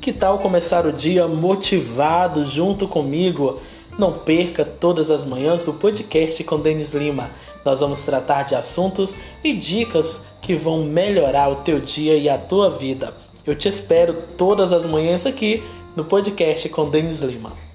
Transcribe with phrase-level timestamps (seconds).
[0.00, 3.60] Que tal começar o dia motivado junto comigo?
[3.98, 7.30] Não perca todas as manhãs o podcast com Denis Lima.
[7.62, 12.38] Nós vamos tratar de assuntos e dicas que vão melhorar o teu dia e a
[12.38, 13.12] tua vida.
[13.46, 15.62] Eu te espero todas as manhãs aqui
[15.94, 17.69] no podcast com Denis Lima.